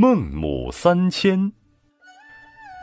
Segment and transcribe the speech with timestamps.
[0.00, 1.52] 孟母三迁。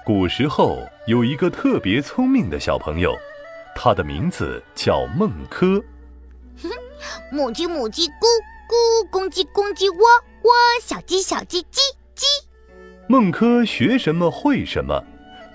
[0.03, 3.15] 古时候有一个特别聪明的小朋友，
[3.74, 5.81] 他的名字叫孟轲。
[7.31, 8.25] 母鸡母鸡咕
[8.67, 10.51] 咕，公鸡公鸡喔喔，
[10.81, 11.77] 小鸡小鸡叽
[12.17, 12.25] 叽。
[13.07, 15.02] 孟轲学什么会什么，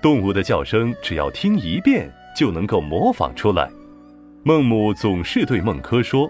[0.01, 3.71] 动物的叫声只要听一遍就能够模仿出来。
[4.43, 6.27] 孟母总是对孟轲说：“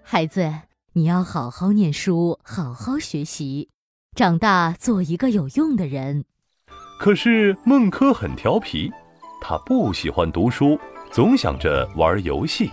[0.00, 0.50] 孩子，
[0.94, 3.68] 你要好好念书，好好学习，
[4.16, 6.24] 长大做一个有用的人。”
[6.98, 8.90] 可是孟轲很调皮，
[9.40, 10.78] 他不喜欢读书，
[11.12, 12.70] 总想着玩游戏。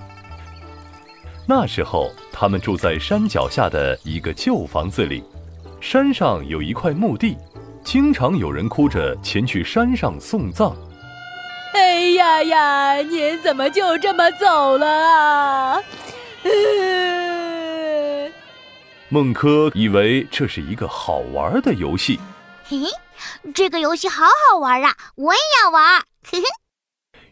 [1.46, 5.22] 那时候，他们住在山脚下的一个旧房子里，
[5.82, 7.38] 山上有一块墓地，
[7.84, 10.74] 经常有人哭着前去山上送葬。
[11.74, 12.96] 哎呀呀！
[13.02, 15.82] 您怎么就这么走了啊？
[19.14, 22.20] 孟轲以为这是一个好玩的游戏。
[22.64, 22.80] 嘿，
[23.54, 24.98] 这个游戏好好玩啊！
[25.14, 26.02] 我也要玩。
[26.28, 26.46] 嘿嘿。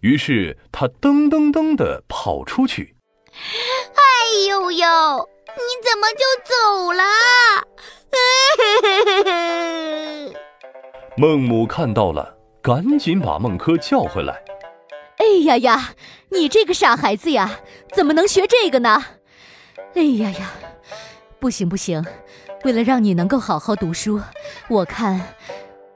[0.01, 2.95] 于是他噔噔噔地跑出去。
[3.95, 4.01] 哎
[4.47, 5.27] 呦呦！
[5.57, 6.53] 你怎么就走
[6.93, 7.03] 了？
[11.17, 12.37] 孟母看到了。
[12.61, 14.39] 赶紧把孟轲叫回来！
[15.17, 15.95] 哎呀呀，
[16.29, 17.59] 你这个傻孩子呀，
[17.91, 19.03] 怎么能学这个呢？
[19.95, 20.51] 哎呀呀，
[21.41, 22.05] 不行不行，
[22.63, 24.21] 为了让你能够好好读书，
[24.69, 25.19] 我看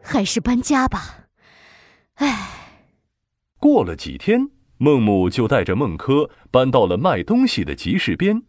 [0.01, 1.17] 还是搬家吧。
[2.15, 2.49] 哎，
[3.59, 8.41] 过了几天，孟母就带着孟轲搬到了卖东西的集市边。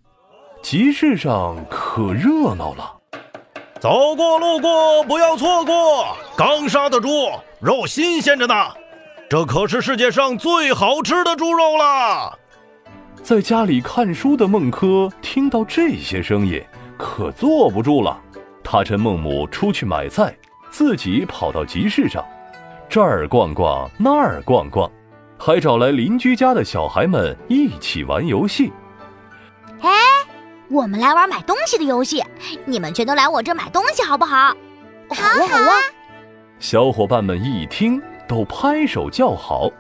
[0.62, 2.97] 集市上可热闹了。
[3.78, 7.08] 走过路过不要错过，刚杀的猪
[7.60, 8.55] 肉新鲜着呢，
[9.28, 12.38] 这可是世界上最好吃的猪肉了。
[13.22, 16.62] 在家里看书的孟轲听到这些声音，
[16.98, 18.20] 可坐不住了。
[18.62, 20.36] 他趁孟母出去买菜，
[20.70, 22.25] 自己跑到集市上，
[22.88, 24.91] 这儿逛逛，那儿逛逛，
[25.38, 28.72] 还找来邻居家的小孩们一起玩游戏。
[30.69, 32.25] 我们来玩买东西的游戏，
[32.65, 34.49] 你们全都来我这买东西好不好？
[35.10, 35.78] 好啊好啊！
[36.59, 39.70] 小伙伴们一听都拍手叫好。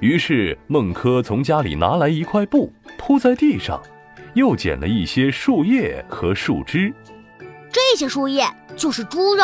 [0.00, 3.80] 于是孟轲从家里拿来一块布铺在地上，
[4.36, 6.92] 又捡了一些树叶和树枝。
[7.72, 9.42] 这些树叶就是猪肉。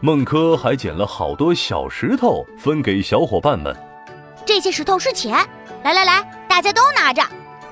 [0.00, 3.74] 孟轲还捡了好多小石头分给小伙伴们。
[4.44, 5.32] 这些石头是钱，
[5.84, 7.22] 来来来，大家都拿着。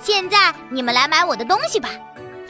[0.00, 1.90] 现在你们来买我的东西吧。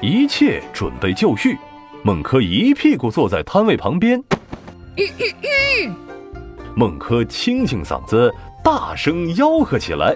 [0.03, 1.56] 一切准备就绪，
[2.05, 4.22] 孟轲一屁股坐在摊位旁边。
[4.97, 5.97] 嗯嗯嗯
[6.77, 8.31] 孟轲清清嗓子，
[8.62, 10.15] 大声吆喝起来：“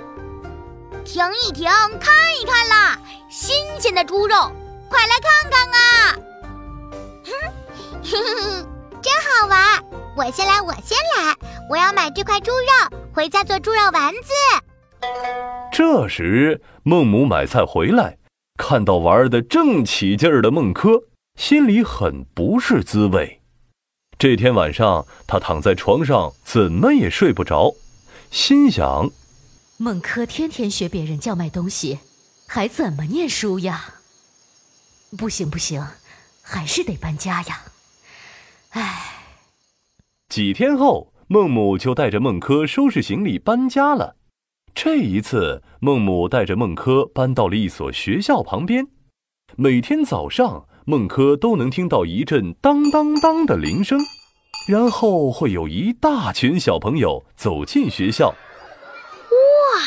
[1.06, 2.98] 停一停，看一看啦！
[3.30, 4.34] 新鲜的猪肉，
[4.90, 6.16] 快来看看啊！”
[8.02, 8.68] 哼，
[9.00, 9.84] 真好玩！
[10.16, 11.32] 我先来，我先来，
[11.70, 14.32] 我要买这块猪肉，回家做猪肉丸子。
[15.72, 18.18] 这时，孟母买菜回来。
[18.58, 21.04] 看到玩的正起劲儿的孟轲，
[21.38, 23.42] 心里很不是滋味。
[24.18, 27.74] 这天晚上，他躺在床上，怎么也睡不着，
[28.30, 29.10] 心想：
[29.78, 31.98] 孟轲天天学别人叫卖东西，
[32.46, 33.96] 还怎么念书呀？
[35.18, 35.86] 不行不行，
[36.40, 37.60] 还是得搬家呀！
[38.70, 39.12] 唉。
[40.30, 44.16] 几天后，孟母就带着孟轲收拾行李搬家了。
[44.74, 48.88] 这一次，孟母带着孟轲搬到了一所学校旁边。
[49.56, 54.00] 每天早上，孟轲都能听到一阵当当当的铃声，
[54.68, 58.34] 然后会有一大群小朋友走进学校。
[59.76, 59.82] 哇，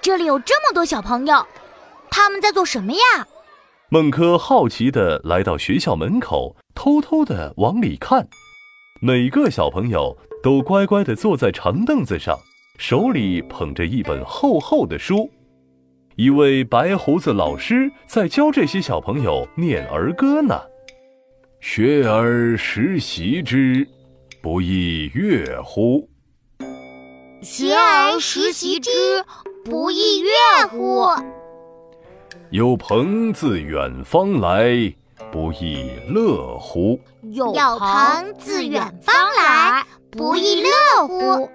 [0.00, 1.46] 这里有这么多小朋友，
[2.10, 3.28] 他们在做什么呀？
[3.90, 8.26] 孟轲好奇地来到学校门口，偷偷地往里看。
[9.02, 12.38] 每个小朋友都乖乖地坐在长凳子上。
[12.78, 15.30] 手里捧着一本厚厚的书，
[16.16, 20.58] 一位白胡子老师在教这些小朋友念儿歌呢。
[21.60, 23.86] 学而时习之，
[24.42, 26.08] 不亦乐乎？
[27.44, 28.90] 学而时习之，
[29.66, 31.06] 不亦说乎？
[32.48, 34.94] 有朋自远方来，
[35.30, 36.98] 不亦乐乎？
[37.20, 41.50] 有朋自远方来，不亦乐乎？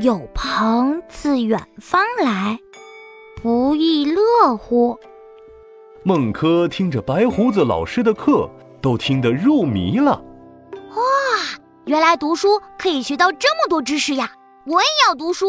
[0.00, 2.58] 有朋自远方来，
[3.42, 4.98] 不亦乐乎？
[6.04, 8.48] 孟轲听着白胡子老师的课，
[8.80, 10.24] 都听得入迷了。
[10.72, 11.02] 哇，
[11.84, 14.32] 原来读书可以学到这么多知识呀！
[14.64, 15.46] 我也要读书。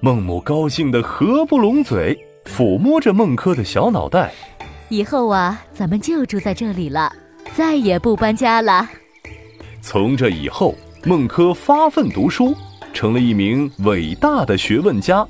[0.00, 4.32] 孟母高兴得合不拢嘴，抚摸着孟轲的小脑袋。
[4.88, 7.12] 以后啊，咱们就住在这里了，
[7.54, 8.88] 再也不搬家了。
[9.80, 10.74] 从这以后，
[11.04, 12.54] 孟轲发奋读书，
[12.92, 15.26] 成了一名伟大的学问家，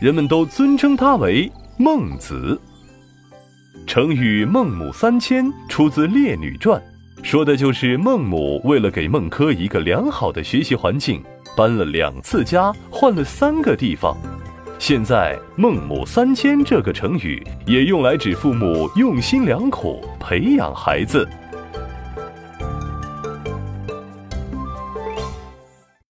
[0.00, 2.60] 人们都尊称他为孟子。
[3.86, 6.80] 成语“孟母三迁”出自《列女传》，
[7.24, 11.22] 说的就是孟母为了给孟轲一个良好的学习环境，
[11.56, 14.16] 搬了两次家，换了三个地方。
[14.78, 21.28] 现在“孟母三迁”这个成语也用来指父母用心良苦培养孩子。